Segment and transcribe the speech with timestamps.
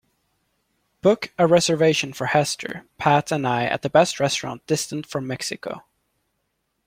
[1.01, 5.83] Book a reservation for hester, pat and I at the best restaurant distant from Mexico